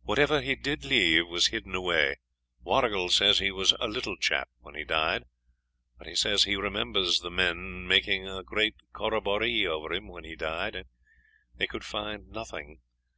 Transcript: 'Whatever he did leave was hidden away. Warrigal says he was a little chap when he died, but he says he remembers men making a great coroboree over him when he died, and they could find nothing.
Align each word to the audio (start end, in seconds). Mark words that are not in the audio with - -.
'Whatever 0.00 0.40
he 0.40 0.54
did 0.54 0.82
leave 0.82 1.28
was 1.28 1.48
hidden 1.48 1.74
away. 1.74 2.16
Warrigal 2.62 3.10
says 3.10 3.38
he 3.38 3.50
was 3.50 3.72
a 3.78 3.86
little 3.86 4.16
chap 4.16 4.48
when 4.60 4.74
he 4.74 4.82
died, 4.82 5.24
but 5.98 6.06
he 6.06 6.14
says 6.14 6.44
he 6.44 6.56
remembers 6.56 7.22
men 7.22 7.86
making 7.86 8.26
a 8.26 8.42
great 8.42 8.76
coroboree 8.94 9.66
over 9.66 9.92
him 9.92 10.08
when 10.08 10.24
he 10.24 10.36
died, 10.36 10.74
and 10.74 10.86
they 11.54 11.66
could 11.66 11.84
find 11.84 12.28
nothing. 12.28 12.80